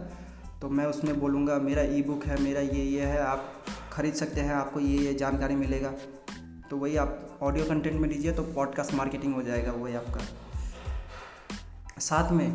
तो 0.60 0.68
मैं 0.68 0.86
उसमें 0.86 1.18
बोलूँगा, 1.20 1.58
मेरा 1.58 1.82
ई 1.82 2.02
बुक 2.02 2.24
है, 2.24 2.40
मेरा 2.42 2.60
ये 2.60 2.84
ये 2.84 3.06
है, 3.06 3.18
आप 3.20 3.64
ख़रीद 3.92 4.14
सकते 4.14 4.40
हैं, 4.40 4.54
आपको 4.54 4.80
ये 4.80 4.96
ये 4.98 5.14
जानकारी 5.14 5.56
मिलेगा। 5.56 5.92
तो 6.70 6.76
वही 6.76 6.96
आप 6.96 7.38
ऑडियो 7.42 7.64
कंटेंट 7.64 8.00
में 8.00 8.08
लीजिए 8.08 8.32
तो 8.32 8.42
पॉडकास्ट 8.54 8.94
मार्केटिंग 8.94 9.34
हो 9.34 9.42
जाएगा 9.42 9.72
वही 9.72 9.94
आपका। 9.94 10.20
साथ 12.00 12.32
में 12.32 12.50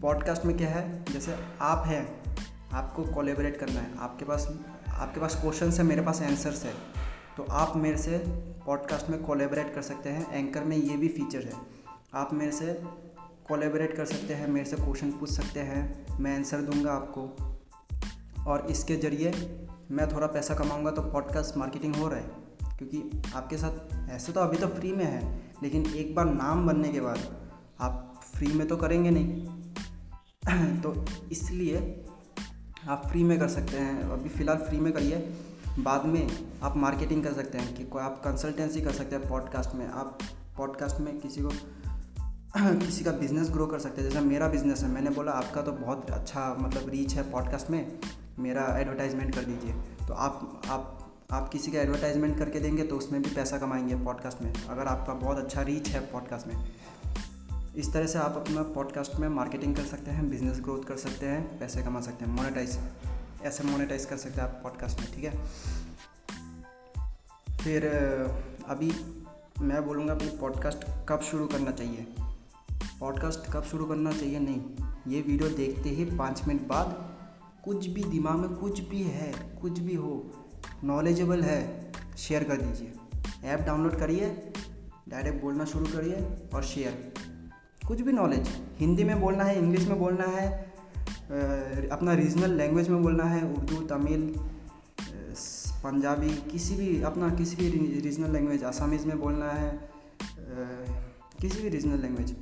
पॉडकास्ट 0.00 0.44
में 0.44 0.56
क्या 0.56 0.68
है, 0.68 1.04
जैसे 1.04 1.36
आप 1.62 1.86
हैं, 1.86 2.04
आपको 2.72 3.04
कोलेबरेट 3.14 3.56
करना 3.56 3.80
है, 3.80 3.98
आपके 3.98 4.24
पास 4.24 4.48
आपके 4.94 5.20
पास 5.20 5.34
क्वेश्चन 5.34 5.70
है, 5.70 5.82
मेरे 5.82 6.02
पास 6.02 6.22
आंसर्स 6.22 6.64
है 6.64 6.72
तो 7.36 7.46
आप 7.50 7.76
मेरे 7.76 7.96
से 7.96 8.18
पॉडकास्ट 8.66 9.08
में 9.10 9.22
कोलेबरेट 9.22 9.74
कर 9.74 9.82
सकते 9.82 10.08
हैं। 10.08 10.32
एंकर 10.32 10.64
में 10.64 10.76
ये 10.76 10.96
भी 10.96 11.08
फीचर 11.08 11.42
है। 11.42 11.52
आप 12.14 12.32
मेरे 12.32 12.52
से 12.52 12.66
कोलेबरेट 13.48 13.96
कर 13.96 14.04
सकते 14.04 14.34
हैं, 14.34 14.48
मेरे 14.48 14.66
से 14.66 14.76
क्वेश्चन 14.76 15.10
पूछ 15.10 15.30
सकते 15.30 15.60
हैं, 15.60 16.18
मैं 16.18 16.36
आंसर 16.36 16.60
दूँगा 16.60 16.92
आपको। 16.92 17.22
और 18.44 18.66
इसके 18.70 18.96
ज़रिए 18.96 19.32
मैं 19.90 20.08
थोड़ा 20.12 20.26
पैसा 20.26 20.54
कमाऊँगा 20.54 20.90
तो 20.90 21.02
पॉडकास्ट 21.02 21.56
मार्केटिंग 21.56 21.96
हो 21.96 22.08
रहा 22.08 22.18
है, 22.18 22.76
क्योंकि 22.78 23.22
आपके 23.34 23.56
साथ 23.56 24.10
ऐसे 24.10 24.32
तो 24.32 24.40
अभी 24.40 24.56
तो 24.56 24.68
फ्री 24.68 24.92
में 24.92 25.04
है, 25.04 25.52
लेकिन 25.62 25.86
एक 25.86 26.14
बार 26.14 26.24
नाम 26.26 26.66
बनने 26.66 26.88
के 26.88 27.00
बाद 27.00 27.18
आप 27.80 28.20
फ्री 28.34 28.52
में 28.52 28.66
तो 28.68 28.76
करेंगे 28.76 29.10
नहीं। 29.10 29.46
तो 30.82 31.04
इसलिए 31.32 32.03
आप 32.88 33.08
फ्री 33.08 33.24
में 33.24 33.38
कर 33.38 33.48
सकते 33.48 33.76
हैं। 33.76 34.02
अभी 34.02 34.28
फ़िलहाल 34.28 34.58
फ्री 34.58 34.80
में 34.80 34.92
करिए। 34.92 35.36
बाद 35.78 36.06
में 36.06 36.48
आप 36.62 36.76
मार्केटिंग 36.76 37.24
कर 37.24 37.32
सकते 37.32 37.58
हैं 37.58 37.76
कि 37.76 37.84
कोई 37.84 38.02
आप 38.02 38.22
कंसल्टेंसी 38.24 38.80
कर 38.80 38.92
सकते 38.92 39.16
हैं 39.16 39.28
पॉडकास्ट 39.28 39.74
में। 39.74 39.88
आप 39.88 40.18
पॉडकास्ट 40.56 41.00
में 41.00 41.18
किसी 41.20 41.40
को 41.40 41.48
किसी 42.58 43.04
का 43.04 43.10
बिज़नेस 43.10 43.50
ग्रो 43.50 43.66
कर 43.66 43.78
सकते 43.78 44.02
हैं। 44.02 44.10
जैसे 44.10 44.24
मेरा 44.24 44.48
बिज़नेस 44.48 44.80
है, 44.80 44.88
मैंने 44.88 45.10
बोला, 45.10 45.32
आपका 45.32 45.62
तो 45.62 45.72
बहुत 45.72 46.10
अच्छा 46.10 46.56
मतलब 46.58 46.88
रीच 46.88 47.14
है 47.14 47.30
पॉडकास्ट 47.32 47.70
में। 47.70 47.98
मेरा 48.38 48.78
एडवर्टाइजमेंट 48.78 49.34
कर 49.34 49.44
दीजिए। 49.44 49.72
तो 50.08 50.14
आप 50.14 50.62
आप 50.68 51.12
आप 51.30 51.48
किसी 51.48 51.70
का 51.70 51.80
एडवर्टाइजमेंट 51.80 52.38
करके 52.38 52.60
देंगे 52.60 52.84
तो 52.84 52.96
उसमें 52.96 53.22
भी 53.22 53.30
पैसा 53.34 53.58
कमाएँगे 53.58 53.96
पॉडकास्ट 53.96 54.42
में। 54.42 54.66
अगर 54.68 54.82
आपका 54.82 55.14
बहुत 55.14 55.38
अच्छा 55.38 55.62
रीच 55.62 55.88
है 55.88 56.00
पॉडकास्ट 56.00 56.46
में। 56.46 56.72
इस 57.76 57.92
तरह 57.92 58.06
से 58.06 58.18
आप 58.18 58.34
अपना 58.36 58.62
पॉडकास्ट 58.62 59.14
में 59.14 59.28
मार्केटिंग 59.28 59.76
कर 59.76 59.82
सकते 59.82 60.10
हैं 60.10 60.30
बिज़नेस 60.30 60.60
ग्रोथ 60.60 60.82
कर 60.82 60.96
सकते 60.96 61.26
हैं, 61.26 61.58
पैसे 61.58 61.82
कमा 61.82 62.00
सकते 62.00 62.24
हैं 62.24 62.32
मोनेटाइज 62.32 62.78
ऐसे 63.42 63.64
मोनेटाइज 63.64 64.04
कर 64.04 64.16
सकते 64.16 64.40
हैं 64.40 64.48
आप 64.48 64.60
पॉडकास्ट 64.62 65.00
में, 65.00 65.14
ठीक 65.14 65.24
है? 65.24 65.46
फिर 67.56 67.86
अभी 68.68 68.92
मैं 69.60 69.86
बोलूँगा 69.86 70.12
अभी 70.12 70.28
पॉडकास्ट 70.28 70.84
कब 71.08 71.20
शुरू 71.20 71.46
करना 71.46 71.70
चाहिए? 71.70 72.06
पॉडकास्ट 73.00 73.52
कब 73.52 73.62
शुरू 73.62 73.84
करना 73.84 74.12
चाहिए? 74.12 74.38
नहीं, 74.38 74.60
ये 75.12 75.20
वीडियो 75.20 75.50
देखते 75.50 75.88
ही 75.88 76.04
पाँच 76.04 76.44
मिनट 76.44 76.66
बाद 76.66 77.16
कुछ 77.64 77.86
भी 77.86 78.04
दिमाग 78.04 78.36
में 78.36 78.54
कुछ 78.54 78.80
भी 78.80 79.02
है, 79.02 79.58
कुछ 79.62 79.78
भी 79.78 79.94
हो 79.94 80.30
नॉलेजेबल 80.84 81.42
है 81.42 81.92
शेयर 82.18 82.44
कर 82.44 82.56
दीजिए। 82.56 82.92
ऐप 83.44 83.60
डाउनलोड 83.60 83.98
करिए 83.98 84.52
डायरेक्ट 85.08 85.42
बोलना 85.42 85.64
शुरू 85.64 85.84
करिए 85.84 86.48
और 86.54 86.62
शेयर 86.62 87.12
कुछ 87.88 88.00
भी 88.00 88.12
नॉलेज 88.12 88.48
हिंदी 88.78 89.04
में 89.04 89.20
बोलना 89.20 89.44
है 89.44 89.58
इंग्लिश 89.58 89.86
में 89.88 89.98
बोलना 89.98 90.24
है 90.24 90.48
अपना 91.90 92.14
रीजनल 92.14 92.50
लैंग्वेज 92.50 92.88
में 92.88 93.02
बोलना 93.02 93.24
है, 93.24 93.42
उर्दू, 93.44 93.80
तमिल 93.86 94.34
पंजाबी, 95.84 96.30
किसी 96.50 96.76
भी, 96.76 97.02
अपना 97.02 97.28
किसी 97.30 97.56
भी 97.56 97.68
रीजनल 98.00 98.32
लैंग्वेज 98.32 98.64
आसामीज़ 98.64 99.06
में 99.06 99.18
बोलना 99.20 99.50
है 99.50 99.90
किसी 101.40 101.62
भी 101.62 101.68
रीजनल 101.68 102.00
लैंग्वेज 102.00 102.34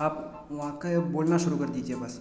आप 0.00 0.48
वहाँ 0.52 0.76
का 0.76 0.98
बोलना 1.00 1.38
शुरू 1.38 1.56
कर 1.56 1.68
दीजिए 1.68 1.96
बस। 1.96 2.20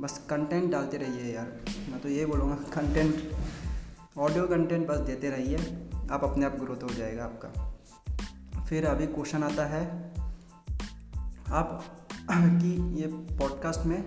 बस 0.00 0.18
कंटेंट 0.30 0.70
डालते 0.72 0.96
रहिए 0.96 1.34
यार। 1.34 1.46
मैं 1.90 2.00
तो 2.00 2.08
ये 2.08 2.26
बोलूँगा 2.26 2.54
कंटेंट 2.54 3.14
ऑडियो 4.18 4.46
कंटेंट 4.46 4.86
बस 4.88 4.98
देते 4.98 5.30
रहिए। 5.30 5.56
आप 6.10 6.24
अपने 6.24 6.46
आप 6.46 6.56
ग्रोथ 6.60 6.82
हो 6.82 6.88
जाएगा 6.88 7.24
आपका। 7.24 8.64
फिर 8.64 8.86
अभी 8.86 9.06
क्वेश्चन 9.06 9.42
आता 9.42 9.66
है 9.66 9.82
आप 11.52 11.84
कि 12.30 12.94
ये 13.00 13.06
पॉडकास्ट 13.06 13.86
में, 13.86 14.04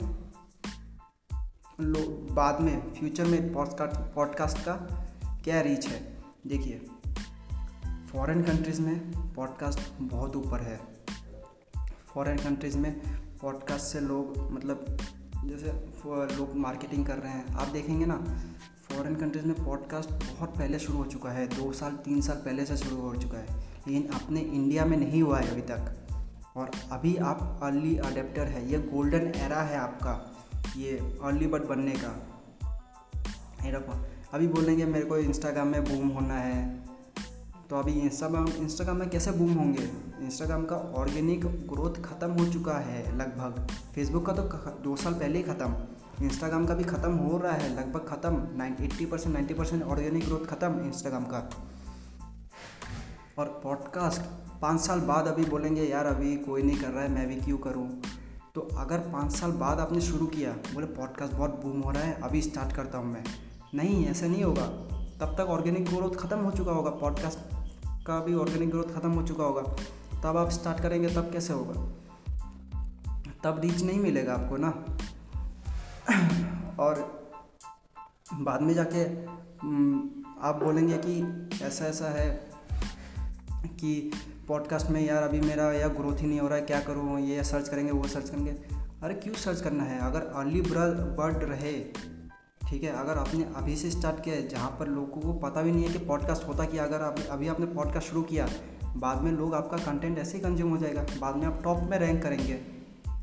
लो, 1.79 2.27
बाद 2.33 2.61
में 2.61 2.93
फ्यूचर 2.93 3.25
में 3.25 3.53
पॉडकास्ट 3.53 4.15
पॉडकास्ट 4.15 4.57
का 4.57 4.73
क्या 5.43 5.61
रीच 5.61 5.87
है? 5.87 6.23
देखिए 6.47 6.87
फॉरेन 8.13 8.43
कंट्रीज़ 8.43 8.81
में 8.81 9.11
पॉडकास्ट 9.33 9.79
बहुत 10.01 10.35
ऊपर 10.35 10.61
है। 10.61 10.79
फॉरेन 12.13 12.37
कंट्रीज़ 12.37 12.77
में 12.77 13.01
पॉडकास्ट 13.41 13.85
से 13.85 13.99
लोग 13.99 14.51
मतलब 14.51 14.97
जैसे 15.45 15.71
लोग 16.07 16.55
मार्केटिंग 16.55 17.05
कर 17.05 17.17
रहे 17.17 17.31
हैं। 17.31 17.55
आप 17.55 17.67
देखेंगे 17.67 18.05
ना 18.05 18.17
फॉरेन 18.89 19.15
कंट्रीज़ 19.15 19.45
में 19.45 19.65
पॉडकास्ट 19.65 20.09
बहुत 20.09 20.49
पहले 20.49 20.79
शुरू 20.79 20.97
हो 20.97 21.05
चुका 21.05 21.29
है। 21.29 21.47
दो 21.47 21.73
साल, 21.73 21.91
तीन 21.91 22.21
साल 22.21 22.35
पहले 22.35 22.65
से 22.65 22.77
शुरू 22.77 23.01
हो 23.01 23.15
चुका 23.15 23.37
है। 23.37 23.59
लेकिन 23.87 24.07
अपने 24.07 24.39
इंडिया 24.39 24.85
में 24.85 24.97
नहीं 24.97 25.23
हुआ 25.23 25.39
है 25.39 25.51
अभी 25.51 25.61
तक। 25.61 26.00
और 26.55 26.71
अभी 26.91 27.15
आप 27.17 27.59
अर्ली 27.63 27.95
अडेप्टर 27.97 28.47
है। 28.47 28.67
ये 28.71 28.77
गोल्डन 28.87 29.31
एरा 29.37 29.61
है 29.61 29.77
आपका, 29.77 30.13
ये 30.77 30.97
अर्ली 31.23 31.47
बर्ड 31.47 31.63
बनने 31.63 31.93
का। 31.95 32.09
अभी 34.33 34.47
बोलेंगे 34.47 34.85
मेरे 34.85 35.05
को 35.05 35.17
इंस्टाग्राम 35.17 35.67
में 35.67 35.83
बूम 35.83 36.07
होना 36.09 36.33
है। 36.33 36.59
तो 37.69 37.75
अभी 37.75 37.91
इंस्टाग्राम 37.93 38.47
इंस्टाग्राम 38.47 38.97
में 38.97 39.09
कैसे 39.09 39.31
बूम 39.31 39.53
होंगे? 39.53 39.83
इंस्टाग्राम 40.21 40.65
का 40.65 40.75
ऑर्गेनिक 40.75 41.45
ग्रोथ 41.67 42.01
ख़त्म 42.03 42.31
हो 42.31 42.45
चुका 42.53 42.77
है 42.79 43.17
लगभग। 43.17 43.67
फेसबुक 43.95 44.25
का 44.25 44.33
तो 44.33 44.43
दो 44.83 44.95
साल 44.95 45.13
पहले 45.13 45.37
ही 45.37 45.43
ख़त्म। 45.43 46.25
इंस्टाग्राम 46.25 46.65
का 46.65 46.75
भी 46.75 46.83
ख़त्म 46.83 47.11
हो 47.13 47.37
रहा 47.37 47.53
है 47.53 47.75
लगभग 47.75 48.05
ख़त्म। 48.07 48.47
Nine 48.57 48.75
eighty 48.81 49.05
percent 49.05 49.33
ninety 49.33 49.53
percent 49.53 49.83
organic 49.83 50.25
growth 50.25 50.45
ख़त्म 50.45 50.85
इंस्टाग्राम 50.85 51.25
का। 51.25 51.49
और 53.37 53.59
पॉडकास्ट 53.63 54.21
पाँच 54.61 54.81
साल 54.81 54.99
बाद 54.99 55.27
अभी 55.27 55.45
बोलेंगे, 55.45 55.83
यार, 55.83 56.05
अभी 56.05 56.37
कोई 56.37 56.63
नहीं 56.63 56.77
कर 56.77 56.87
रहा 56.87 57.03
है, 57.03 57.09
मैं 57.09 57.27
भी 57.27 57.35
क्यों 57.35 57.57
करूँ? 57.57 58.01
तो 58.55 58.61
अगर 58.61 58.97
पाँच 58.97 59.31
साल 59.31 59.51
बाद 59.51 59.79
आपने 59.79 60.01
शुरू 60.01 60.25
किया, 60.25 60.51
बोले 60.51 60.85
पॉडकास्ट 60.85 61.33
बहुत 61.33 61.61
बूम 61.65 61.81
हो 61.81 61.91
रहा 61.91 62.03
है, 62.03 62.21
अभी 62.21 62.41
स्टार्ट 62.41 62.75
करता 62.75 62.97
हूँ 62.97 63.13
मैं। 63.13 63.23
नहीं, 63.75 64.07
ऐसा 64.07 64.27
नहीं 64.27 64.43
होगा। 64.43 64.65
तब 65.19 65.33
तक 65.33 65.41
ऑर्गेनिक 65.41 65.85
ग्रोथ 65.85 66.11
ख़त्म 66.11 66.39
हो 66.39 66.51
चुका 66.51 66.71
होगा 66.71 66.89
पॉडकास्ट 66.89 67.39
का 68.07 68.19
भी 68.19 68.33
ऑर्गेनिक 68.33 68.69
ग्रोथ 68.69 68.95
ख़त्म 68.95 69.11
हो 69.11 69.27
चुका 69.27 69.43
होगा। 69.43 69.61
तब 70.23 70.37
आप 70.37 70.49
स्टार्ट 70.49 70.81
करेंगे, 70.81 71.07
तब 71.07 71.31
कैसे 71.31 71.53
होगा? 71.53 71.73
तब 73.43 73.59
रीच 73.59 73.81
नहीं 73.81 73.99
मिलेगा 73.99 74.33
आपको 74.33 74.57
ना। 74.57 74.69
और 76.83 77.21
बाद 78.33 78.61
में 78.61 78.73
जाके 78.73 79.25
आप 80.41 80.59
बोलेंगे 80.63 80.97
कि 80.97 81.49
ऐसा 81.63 81.85
ऐसा 81.85 82.05
है 82.07 82.51
कि 83.53 84.11
पॉडकास्ट 84.51 84.89
में, 84.89 85.05
यार, 85.05 85.23
अभी 85.23 85.41
मेरा 85.41 85.71
या 85.71 85.87
ग्रोथ 85.87 86.15
ही 86.21 86.27
नहीं 86.27 86.39
हो 86.39 86.47
रहा 86.47 86.57
है, 86.57 86.61
क्या 86.61 86.79
करूँ? 86.79 87.19
ये 87.19 87.43
सर्च 87.43 87.69
करेंगे, 87.69 87.91
वो 87.91 88.07
सर्च 88.07 88.29
करेंगे। 88.29 88.51
अरे, 89.03 89.13
क्यों 89.13 89.33
सर्च 89.33 89.61
करना 89.61 89.83
है? 89.83 89.99
अगर 89.99 90.21
अर्ली 90.21 90.61
बर्ड 90.61 91.43
रहे, 91.43 91.83
ठीक 92.69 92.83
है, 92.83 92.89
अगर 92.89 93.17
आपने 93.17 93.53
अभी 93.55 93.75
से 93.75 93.91
स्टार्ट 93.91 94.23
किया 94.23 94.35
है, 94.35 94.47
जहाँ 94.47 94.77
पर 94.79 94.87
लोगों 94.87 95.21
को 95.21 95.33
पता 95.33 95.61
भी 95.61 95.71
नहीं 95.71 95.85
है 95.85 95.93
कि 95.93 96.05
पॉडकास्ट 96.05 96.47
होता 96.47 96.65
कि 96.65 96.77
अगर 96.77 97.01
आप, 97.01 97.15
अभी 97.29 97.47
आपने 97.47 97.65
पॉडकास्ट 97.65 98.07
शुरू 98.07 98.21
किया, 98.21 98.49
बाद 98.97 99.21
में 99.21 99.31
लोग 99.31 99.55
आपका 99.55 99.77
कंटेंट 99.77 100.19
ऐसे 100.19 100.37
ही 100.37 100.43
कंज्यूम 100.43 100.69
हो 100.69 100.77
जाएगा। 100.77 101.05
बाद 101.19 101.35
में 101.35 101.45
आप 101.45 101.63
टॉप 101.63 101.77
में 101.77 101.99
रैंक 101.99 102.23
करेंगे। 102.23 102.61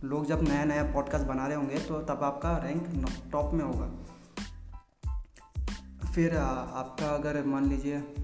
लोग 0.04 0.26
जब 0.26 0.42
नया 0.42 0.64
नया 0.64 0.82
पॉडकास्ट 0.82 1.26
बना 1.26 1.46
रहे 1.46 1.56
होंगे 1.56 1.78
तो 1.78 1.98
तब 1.98 2.20
आपका 2.22 2.56
रैंक 2.56 3.06
टॉप 3.32 3.54
में 3.54 3.64
होगा। 3.64 3.90
फिर 6.10 6.36
आपका 6.36 7.06
अगर 7.06 7.44
मान 7.44 7.64
लीजिए 7.64 8.14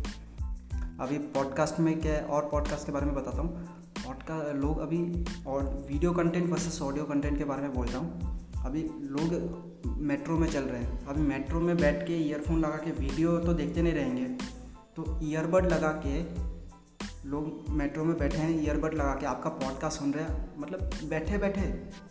अभी 1.00 1.16
पॉडकास्ट 1.34 1.78
में 1.80 2.00
क्या 2.00 2.12
है, 2.12 2.24
और 2.24 2.42
पॉडकास्ट 2.42 2.86
के 2.86 2.92
बारे 2.92 3.06
में 3.06 3.14
बताता 3.14 3.42
हूँ। 3.42 3.48
पॉडकास्ट 3.96 4.54
लोग 4.56 4.78
अभी 4.78 5.24
और 5.46 5.62
video 5.88 6.12
content 6.12 6.50
versus 6.50 6.80
audio 6.82 7.04
content 7.04 7.38
के 7.38 7.44
बारे 7.44 7.62
में 7.62 7.74
बोलता 7.74 7.98
हूँ। 7.98 8.62
अभी 8.66 8.82
लोग 8.82 9.96
मेट्रो 10.02 10.36
में 10.38 10.48
चल 10.48 10.62
रहे 10.62 10.80
हैं। 10.80 11.06
अभी 11.06 11.22
मेट्रो 11.22 11.60
में 11.60 11.76
बैठ 11.76 12.06
के 12.06 12.16
ईयरफोन 12.18 12.60
लगा 12.60 12.76
के 12.76 12.90
वीडियो 12.90 13.38
तो 13.38 13.54
देखते 13.54 13.82
नहीं 13.82 13.94
रहेंगे। 13.94 14.24
तो 14.96 15.18
ईयरबड 15.22 15.66
लगा 15.66 15.90
के 16.06 16.22
लोग 17.28 17.68
मेट्रो 17.70 18.04
में 18.04 18.16
बैठे 18.18 18.38
हैं 18.38 18.50
ईयरबड 18.62 18.94
लगा 18.94 19.14
के 19.14 19.26
आपका 19.26 19.50
पॉडकास्ट 19.50 19.98
सुन 19.98 20.12
रहे 20.12 20.24
हैं। 20.24 20.60
मतलब 20.60 20.90
बैठे 21.10 21.38
बैठे 21.38 21.60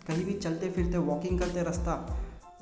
कहीं 0.08 0.26
भी 0.26 0.34
चलते 0.34 0.70
फिरते 0.70 0.98
वॉकिंग 1.00 1.40
करते 1.40 1.64
रास्ता, 1.64 1.96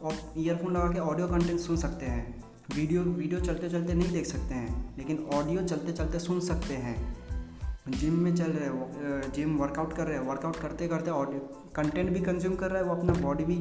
और 0.04 0.14
ईयरफोन 0.38 0.74
लगा 0.74 0.88
के 0.88 1.00
ऑडियो 1.00 1.28
कंटेंट 1.28 1.60
सुन 1.60 1.78
सकते 1.78 2.06
हैं। 2.06 2.44
वीडियो 2.70 3.02
वीडियो 3.04 3.40
चलते 3.40 3.70
चलते 3.70 3.94
नहीं 3.94 4.12
देख 4.12 4.26
सकते 4.26 4.56
हैं, 4.56 4.98
लेकिन 4.98 5.18
ऑडियो 5.34 5.62
चलते 5.64 5.92
चलते 5.92 6.20
सुन 6.20 6.40
सकते 6.40 6.74
हैं। 6.76 6.96
जिम 7.90 8.14
में 8.16 8.36
चल 8.36 8.52
रहे 8.52 8.66
हैं 8.66 9.32
जिम 9.34 9.56
वर्कआउट 9.58 9.96
कर 9.96 10.08
रहे 10.08 10.18
हैं 10.18 10.26
वर्कआउट 10.26 10.56
करते 10.56 10.88
करते 10.88 11.12
ऑडियो 11.12 11.40
कंटेंट 11.76 12.10
भी 12.10 12.20
कंज्यूम 12.22 12.56
कर 12.56 12.72
रहा 12.72 12.82
है, 12.82 12.88
वो 12.88 12.96
अपना 12.96 13.14
बॉडी 13.14 13.44
भी 13.44 13.56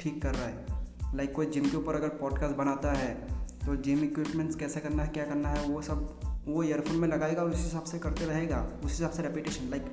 ठीक 0.00 0.20
कर 0.22 0.34
रहा 0.34 0.46
है। 0.46 1.16
लाइक 1.16 1.32
कोई 1.34 1.46
जिम 1.46 1.64
के 1.64 1.76
ऊपर 1.76 1.94
अगर 1.94 2.08
पॉडकास्ट 2.20 2.56
बनाता 2.56 2.92
है 2.92 3.14
तो 3.60 3.76
जिम 3.78 4.04
इक्विपमेंट्स 4.04 4.56
कैसे 4.56 4.80
करना 4.80 5.02
है, 5.02 5.08
क्या 5.08 5.24
करना 5.24 5.48
है, 5.48 5.64
वो 5.64 5.82
सब, 5.82 6.20
वो 6.46 6.62
ईयरफोन 6.62 6.96
में 6.96 7.08
लगाएगा 7.08 7.42
और 7.42 7.50
उस 7.50 7.64
हिसाब 7.64 7.84
से 7.84 7.98
करते 7.98 8.26
रहेगा, 8.26 8.66
उस 8.84 8.90
हिसाब 8.90 9.10
से 9.10 9.22
रेपिटेशन 9.22 9.68
लाइक 9.70 9.84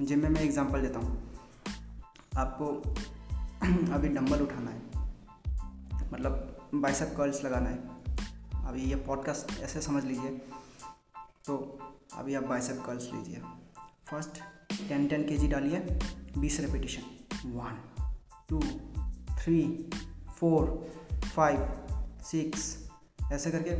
जिम 0.00 0.22
में 0.22 0.28
मैं 0.28 0.42
एग्जांपल 0.42 0.80
देता 0.80 0.98
हूँ। 0.98 1.16
आपको 2.36 2.66
अभी 3.94 4.08
डंबल 4.08 4.42
उठाना 4.42 4.70
है 4.70 5.06
मतलब 6.12 6.70
बाइसेप 6.74 7.14
कर्ल्स 7.16 7.44
लगाना 7.44 7.68
है। 7.68 7.97
अभी 8.68 8.82
ये 8.82 8.96
पॉडकास्ट 8.96 9.60
ऐसे 9.60 9.80
समझ 9.80 10.04
लीजिए। 10.04 10.30
तो 11.46 11.78
अभी 12.14 12.34
आप 12.34 12.44
बाइसेप 12.44 12.82
कर्ल्स 12.86 13.10
लीजिए। 13.14 13.42
First 14.10 14.30
ten 14.88 15.06
ten 15.06 15.28
K 15.28 15.36
G 15.36 15.48
डालिए। 15.48 15.98
बीस 16.38 16.60
repetition 16.60 17.02
one 17.46 17.82
two 18.48 18.60
three 19.34 19.90
four 20.36 20.92
five 21.34 21.72
six 22.22 22.90
ऐसे 23.32 23.50
करके। 23.50 23.70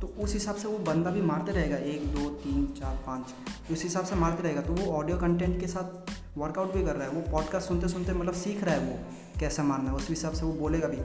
तो 0.00 0.06
उस 0.06 0.32
हिसाब 0.32 0.56
से 0.56 0.68
वो 0.68 0.78
बंदा 0.78 1.10
भी 1.10 1.22
मारते 1.22 1.52
रहेगा। 1.52 1.76
एक, 1.76 2.14
दो, 2.14 2.30
तीन, 2.30 2.66
चार, 2.66 2.96
पाँच, 3.06 3.34
उस 3.70 3.82
हिसाब 3.82 4.04
से 4.04 4.14
मारते 4.14 4.42
रहेगा। 4.42 4.60
तो 4.60 4.72
वो 4.72 4.92
ऑडियो 4.92 5.18
कंटेंट 5.18 5.60
के 5.60 5.66
साथ 5.66 6.10
वर्कआउट 6.38 6.72
भी 6.72 6.84
कर 6.84 6.96
रहा 6.96 7.04
है। 7.04 7.10
वो 7.10 7.32
पॉडकास्ट 7.32 7.68
सुनते 7.68 7.88
सुनते 7.88 8.12
मतलब 8.12 8.34
सीख 8.34 8.64
रहा 8.64 8.74
है 8.74 8.80
वो 8.80 9.06
कैसे 9.40 9.62
मारना 9.62 9.90
है। 9.90 9.96
उस 9.96 10.08
हिसाब 10.08 10.32
से 10.32 10.44
वो 10.44 10.52
बोलेगा 10.52 10.88
भी। 10.88 10.98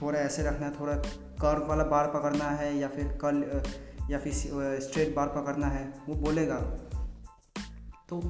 थोड़ा 0.00 0.18
ऐसे 0.18 0.42
रखना 0.42 0.66
है, 0.66 0.72
थोड़ा 0.80 0.94
कर्व 1.40 1.66
वाला 1.66 1.84
बार 1.86 2.06
पकड़ना 2.10 2.50
है 2.52 2.76
या 2.78 2.88
फिर 2.88 3.18
कल 3.22 3.44
या 4.10 4.18
फिर 4.18 4.32
स्ट्रेट 4.80 5.14
बार 5.16 5.26
पकड़ना 5.34 5.66
है, 5.68 5.84
वो 6.08 6.14
बोलेगा। 6.16 6.56
तो 8.08 8.20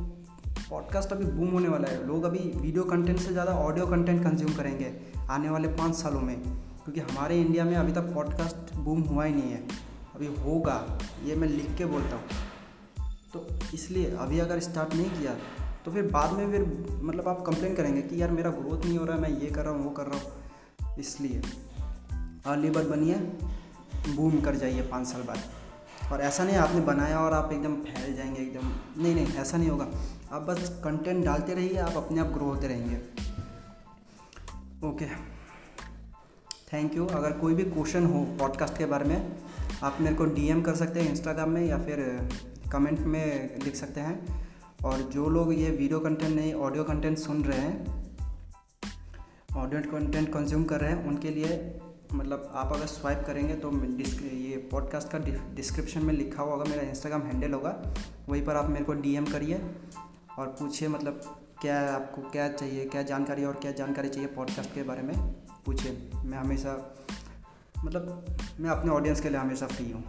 पॉडकास्ट 0.70 1.12
अभी 1.12 1.24
बूम 1.28 1.48
होने 1.50 1.68
वाला 1.68 1.88
है। 1.88 2.06
लोग 2.06 2.24
अभी 2.24 2.38
वीडियो 2.56 2.84
कंटेंट 2.84 3.18
से 3.18 3.32
ज़्यादा 3.32 3.52
ऑडियो 3.58 3.86
कंटेंट 3.86 4.22
कंज्यूम 4.24 4.52
करेंगे 4.54 4.92
आने 5.30 5.50
वाले 5.50 5.68
पाँच 5.70 5.94
सालों 5.94 6.20
में, 6.20 6.36
क्योंकि 6.84 7.00
हमारे 7.02 7.40
इंडिया 7.40 7.64
में 7.64 7.74
अभी 7.76 7.92
तक 7.92 8.12
पॉडकास्ट 8.14 8.74
बूम 8.76 9.00
हुआ 9.02 9.24
ही 9.24 9.34
नहीं 9.34 9.50
है। 9.50 9.62
अभी 10.14 10.26
होगा, 10.38 10.76
ये 11.24 11.34
मैं 11.34 11.48
लिख 11.48 11.76
के 11.78 11.84
बोलता 11.86 12.16
हूँ। 12.16 12.42
तो 13.32 13.46
इसलिए 13.74 14.10
अभी 14.16 14.38
अगर 14.38 14.60
स्टार्ट 14.60 14.94
नहीं 14.94 15.10
किया 15.10 15.34
तो 15.84 15.90
फिर 15.90 16.02
बाद 16.10 16.32
में 16.32 16.50
फिर 16.50 16.62
मतलब 17.02 17.28
आप 17.28 17.42
कंप्लेन 17.46 17.74
करेंगे 17.74 18.02
कि 18.02 18.20
यार 18.22 18.30
मेरा 18.30 18.50
ग्रोथ 18.52 18.84
नहीं 18.84 18.98
हो 18.98 19.04
रहा 19.04 19.16
है 19.16 19.22
मैं 19.22 19.30
ये 19.30 19.50
कर 19.50 19.64
रहा 19.64 19.72
हूँ, 19.74 19.84
वो 19.84 19.90
कर 19.90 20.06
रहा 20.06 20.18
हूँ। 20.18 20.42
इसलिए। 20.98 21.42
अर्ली 22.46 22.70
बर्ड 22.70 22.88
बनिए, 22.88 23.14
बूम 24.14 24.40
कर 24.40 24.56
जाइए 24.56 24.82
पाँच 24.82 25.06
साल 25.06 25.22
बाद। 25.22 25.38
और 26.12 26.20
ऐसा 26.20 26.44
नहीं, 26.44 26.56
आपने 26.56 26.80
बनाया 26.80 27.18
और 27.18 27.32
आप 27.32 27.52
एकदम 27.52 27.74
फैल 27.74 28.16
जाएँगे, 28.16 28.42
एकदम, 28.42 29.02
नहीं 29.02 29.14
नहीं, 29.14 29.34
ऐसा 29.34 29.56
नहीं 29.56 29.68
होगा। 29.68 29.88
आप 30.32 30.42
बस 30.42 30.80
कंटेंट 30.84 31.24
डालते 31.24 31.54
रहिए, 31.54 31.76
आप 31.76 31.92
अपने 31.92 32.20
आप 32.20 32.26
ग्रो 32.26 32.44
होते 32.44 32.66
रहेंगे। 32.66 32.96
ओके 34.86 35.06
थैंक 36.72 36.96
यू 36.96 37.06
अगर 37.06 37.32
कोई 37.32 37.54
भी 37.54 37.62
क्वेश्चन 37.62 38.06
हो 38.06 38.24
पॉडकास्ट 38.24 38.78
के 38.78 38.86
बारे 38.86 39.04
में, 39.04 39.36
आप 39.82 39.98
मेरे 40.00 40.16
को 40.16 40.24
डीएम 40.24 40.62
कर 40.62 40.74
सकते 40.74 41.00
हैं 41.00 41.10
इंस्टाग्राम 41.10 41.50
में 41.50 41.66
या 41.66 41.78
फिर 41.78 42.28
कमेंट 42.72 43.00
में 43.00 43.58
लिख 43.60 43.76
सकते 43.76 44.00
हैं। 44.00 44.46
और 44.84 44.98
जो 44.98 45.28
लोग 45.28 45.54
ये 45.54 45.70
वीडियो 45.70 46.00
कंटेंट 46.00 46.36
नहीं 46.36 46.54
ऑडियो 46.54 46.84
कंटेंट 46.84 47.18
सुन 47.18 47.44
रहे 47.44 47.58
हैं 47.58 48.03
ऑडियो 49.56 49.80
कंटेंट 49.80 50.28
कंज्यूम 50.28 50.64
कर 50.64 50.80
रहे 50.80 50.90
हैं 50.90 51.06
उनके 51.06 51.30
लिए 51.30 51.80
मतलब 52.14 52.50
आप 52.54 52.72
अगर 52.72 52.86
स्वाइप 52.86 53.22
करेंगे 53.26 53.54
तो 53.54 53.70
ये 54.26 54.56
पॉडकास्ट 54.70 55.08
का 55.08 55.18
डिस्क्रिप्शन 55.54 56.04
में 56.04 56.12
लिखा 56.14 56.42
हुआ 56.42 56.52
होगा 56.52 56.64
मेरा 56.64 56.82
इंस्टाग्राम 56.82 57.22
हैंडल 57.22 57.52
होगा 57.52 57.70
वहीं 58.28 58.44
पर 58.44 58.56
आप 58.56 58.70
मेरे 58.70 58.84
को 58.84 58.92
डीएम 58.92 59.24
करिए 59.24 59.60
और 60.38 60.46
पूछिए 60.46 60.88
मतलब 60.88 61.20
क्या 61.60 61.78
आपको 61.90 62.22
क्या 62.22 62.48
चाहिए 62.48 62.84
क्या 62.84 63.02
जानकारी 63.02 63.44
और 63.44 63.54
क्या 63.54 63.72
जानकारी 63.72 64.08
चाहिए 64.08 64.28
पॉडकास्ट 64.28 64.74
के 64.74 64.82
बारे 64.82 65.02
में 65.02 65.14
पूछिए। 65.66 65.92
मैं 66.24 66.38
हमेशा 66.38 66.76
मतलब 67.84 68.36
मैं 68.60 68.70
अपने 68.70 68.90
ऑडियंस 68.90 69.20
के 69.20 69.28
लिए 69.28 69.38
हमेशा 69.38 69.66
फ्री 69.66 69.90
हूँ। 69.90 70.04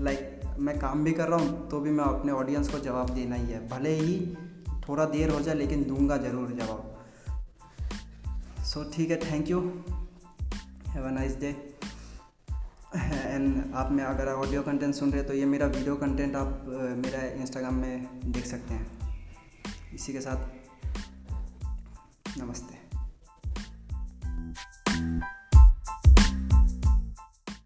लाइक 0.00 0.40
like, 0.40 0.58
मैं 0.58 0.78
काम 0.78 1.04
भी 1.04 1.12
कर 1.12 1.28
रहा 1.28 1.38
हूँ 1.38 1.68
तो 1.68 1.80
भी 1.80 1.90
मैं 1.90 2.04
अपने 2.04 2.32
ऑडियंस 2.32 2.68
को 2.68 2.78
जवाब 2.78 3.10
देना 3.10 3.34
ही 3.34 3.52
है। 3.52 3.68
भले 3.68 3.94
ही 3.96 4.36
थोड़ा 4.88 5.04
देर 5.04 5.30
हो 5.30 5.40
जाए 5.40 5.54
लेकिन 5.54 5.84
दूँगा 5.84 6.16
ज़रूर 6.16 6.52
जवाब। 6.52 6.71
सो 8.72 8.82
ठीक 8.84 9.10
है 9.10 9.32
thank 9.32 9.50
you 9.50 9.60
have 10.88 11.06
a 11.06 11.10
nice 11.10 11.36
day 11.36 11.48
and 12.96 13.74
आप 13.74 13.92
में 13.92 14.04
अगर 14.04 14.28
ऑडियो 14.32 14.62
कंटेंट 14.62 14.94
सुन 14.94 15.10
रहे 15.10 15.18
हैं 15.18 15.28
तो 15.28 15.34
ये 15.34 15.46
मेरा 15.46 15.66
वीडियो 15.66 15.96
कंटेंट 15.96 16.36
आप 16.36 16.62
मेरा 17.04 17.22
इंस्टाग्राम 17.42 17.74
में 17.74 18.20
देख 18.24 18.46
सकते 18.46 18.74
हैं. 18.74 18.86
इसी 19.94 20.12
के 20.12 20.20
साथ, 20.20 20.36
नमस्ते. 22.38 22.81